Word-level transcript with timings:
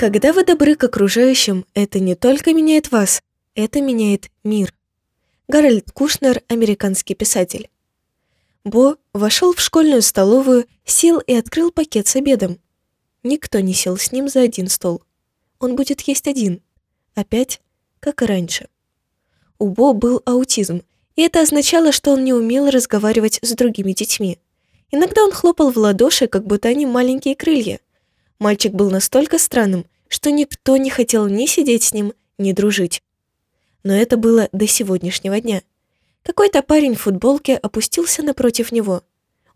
Когда 0.00 0.32
вы 0.32 0.46
добры 0.46 0.76
к 0.76 0.84
окружающим, 0.84 1.66
это 1.74 2.00
не 2.00 2.14
только 2.14 2.54
меняет 2.54 2.90
вас, 2.90 3.20
это 3.54 3.82
меняет 3.82 4.30
мир. 4.42 4.72
Гарольд 5.46 5.92
Кушнер, 5.92 6.42
американский 6.48 7.14
писатель. 7.14 7.68
Бо 8.64 8.96
вошел 9.12 9.52
в 9.52 9.60
школьную 9.60 10.00
столовую, 10.00 10.64
сел 10.86 11.18
и 11.18 11.34
открыл 11.34 11.70
пакет 11.70 12.06
с 12.06 12.16
обедом. 12.16 12.58
Никто 13.22 13.60
не 13.60 13.74
сел 13.74 13.98
с 13.98 14.10
ним 14.10 14.30
за 14.30 14.40
один 14.40 14.68
стол. 14.68 15.02
Он 15.58 15.76
будет 15.76 16.00
есть 16.00 16.26
один. 16.26 16.62
Опять, 17.14 17.60
как 18.00 18.22
и 18.22 18.24
раньше. 18.24 18.68
У 19.58 19.68
Бо 19.68 19.92
был 19.92 20.22
аутизм, 20.24 20.80
и 21.14 21.20
это 21.20 21.42
означало, 21.42 21.92
что 21.92 22.12
он 22.12 22.24
не 22.24 22.32
умел 22.32 22.70
разговаривать 22.70 23.38
с 23.42 23.52
другими 23.52 23.92
детьми. 23.92 24.38
Иногда 24.90 25.22
он 25.22 25.32
хлопал 25.32 25.70
в 25.70 25.76
ладоши, 25.76 26.26
как 26.26 26.46
будто 26.46 26.68
они 26.68 26.86
маленькие 26.86 27.36
крылья. 27.36 27.80
Мальчик 28.38 28.72
был 28.72 28.90
настолько 28.90 29.38
странным, 29.38 29.84
что 30.10 30.30
никто 30.30 30.76
не 30.76 30.90
хотел 30.90 31.28
ни 31.28 31.46
сидеть 31.46 31.84
с 31.84 31.94
ним, 31.94 32.12
ни 32.36 32.52
дружить. 32.52 33.02
Но 33.84 33.94
это 33.94 34.16
было 34.16 34.48
до 34.52 34.66
сегодняшнего 34.66 35.40
дня. 35.40 35.62
Какой-то 36.24 36.62
парень 36.62 36.96
в 36.96 37.02
футболке 37.02 37.56
опустился 37.56 38.22
напротив 38.22 38.72
него. 38.72 39.02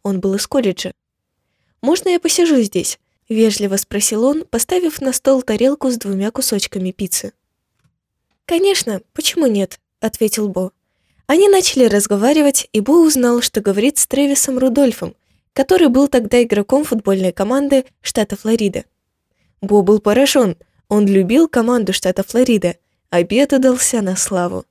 Он 0.03 0.21
был 0.21 0.35
из 0.35 0.47
колледжа. 0.47 0.95
«Можно 1.83 2.11
я 2.11 2.21
посижу 2.21 2.61
здесь?»– 2.63 2.99
вежливо 3.29 3.77
спросил 3.77 4.25
он, 4.25 4.45
поставив 4.45 5.01
на 5.01 5.13
стол 5.13 5.43
тарелку 5.43 5.91
с 5.91 5.99
двумя 5.99 6.31
кусочками 6.31 6.93
пиццы. 6.93 7.33
«Конечно, 8.47 9.03
почему 9.13 9.47
нет?»– 9.47 9.81
ответил 10.01 10.49
Бо. 10.49 10.71
Они 11.27 11.49
начали 11.49 11.87
разговаривать, 11.87 12.69
и 12.73 12.81
Бо 12.81 12.93
узнал, 12.93 13.43
что 13.43 13.61
говорит 13.61 13.99
с 13.99 14.07
Трэвисом 14.07 14.59
Рудольфом, 14.59 15.17
который 15.53 15.89
был 15.89 16.07
тогда 16.07 16.43
игроком 16.43 16.85
футбольной 16.85 17.33
команды 17.33 17.87
штата 18.03 18.37
Флорида. 18.37 18.85
Бо 19.61 19.83
был 19.83 20.01
поражен, 20.01 20.57
он 20.89 21.07
любил 21.07 21.49
команду 21.49 21.93
штата 21.93 22.23
Флорида, 22.23 22.77
обед 23.11 23.53
удался 23.53 24.03
на 24.03 24.17
славу. 24.17 24.65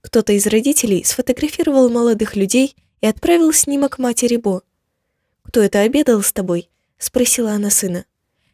Кто-то 0.00 0.32
из 0.32 0.46
родителей 0.46 1.04
сфотографировал 1.04 1.88
молодых 1.88 2.36
людей 2.36 2.74
и 3.00 3.06
отправил 3.06 3.52
снимок 3.52 3.98
матери 3.98 4.36
Бо. 4.36 4.62
«Кто 5.42 5.60
это 5.60 5.80
обедал 5.80 6.22
с 6.22 6.32
тобой?»– 6.32 6.68
спросила 6.98 7.52
она 7.52 7.70
сына. 7.70 8.04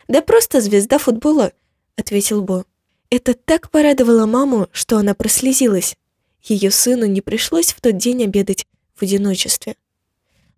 «Да 0.09 0.23
просто 0.23 0.61
звезда 0.61 0.99
футбола»,– 0.99 1.53
ответил 1.97 2.43
Бо. 2.43 2.65
Это 3.11 3.33
так 3.33 3.71
порадовало 3.71 4.27
маму, 4.27 4.69
что 4.73 4.99
она 4.99 5.15
прослезилась. 5.15 5.97
Ее 6.43 6.71
сыну 6.71 7.07
не 7.07 7.23
пришлось 7.23 7.73
в 7.73 7.81
тот 7.81 7.97
день 7.97 8.25
обедать 8.25 8.67
в 8.95 9.03
одиночестве. 9.03 9.77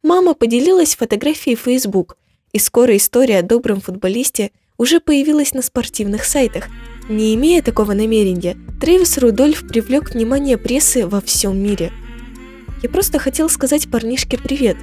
Мама 0.03 0.35
поделилась 0.35 0.97
фотографией 0.97 1.55
в 1.55 1.61
Facebook, 1.61 2.17
и 2.53 2.59
скоро 2.59 2.97
история 2.97 3.39
о 3.39 3.43
добром 3.43 3.81
футболисте 3.81 4.51
уже 4.81 4.99
появилась 4.99 5.53
на 5.53 5.61
спортивных 5.61 6.25
сайтах. 6.25 6.69
Не 7.11 7.35
имея 7.35 7.61
такого 7.61 7.93
намерения, 7.93 8.57
Трэвис 8.81 9.19
Рудольф 9.19 9.69
привлек 9.69 10.15
внимание 10.15 10.57
прессы 10.57 11.07
во 11.07 11.21
всем 11.21 11.63
мире. 11.63 11.93
«Я 12.83 12.89
просто 12.89 13.19
хотел 13.19 13.51
сказать 13.51 13.91
парнишке 13.91 14.39
привет, 14.39 14.79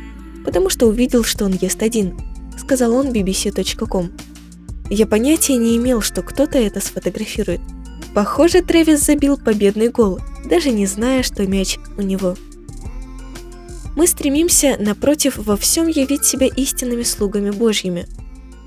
потому 0.45 0.69
что 0.69 0.85
увидел, 0.85 1.23
что 1.23 1.45
он 1.45 1.53
ест 1.53 1.81
один», 1.81 2.15
сказал 2.59 2.93
он 2.93 3.07
bbc.com. 3.07 4.11
Я 4.91 5.07
понятия 5.07 5.57
не 5.57 5.75
имел, 5.77 6.01
что 6.01 6.21
кто-то 6.21 6.59
это 6.59 6.79
сфотографирует. 6.79 7.61
Похоже, 8.13 8.61
Трэвис 8.61 9.03
забил 9.03 9.35
победный 9.35 9.89
гол, 9.89 10.19
даже 10.47 10.69
не 10.69 10.85
зная, 10.85 11.23
что 11.23 11.47
мяч 11.47 11.79
у 11.97 12.03
него. 12.03 12.35
Мы 13.95 14.05
стремимся, 14.05 14.77
напротив, 14.77 15.37
во 15.37 15.57
всем 15.57 15.87
явить 15.87 16.23
себя 16.23 16.45
истинными 16.45 17.01
слугами 17.01 17.49
Божьими. 17.49 18.05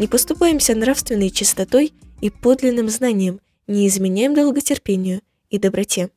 Не 0.00 0.08
поступаемся 0.08 0.74
нравственной 0.74 1.28
чистотой 1.28 1.92
и 2.22 2.30
подлинным 2.30 2.88
знанием– 2.88 3.38
не 3.66 3.86
изменяем 3.86 4.34
долготерпению 4.34 5.20
и 5.50 5.58
доброте. 5.58 6.08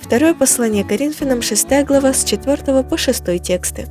Второе 0.00 0.34
послание 0.34 0.82
Коринфянам, 0.82 1.40
6 1.40 1.84
глава, 1.86 2.12
с 2.12 2.24
4 2.24 2.82
по 2.82 2.96
6 2.96 3.40
тексты. 3.40 3.86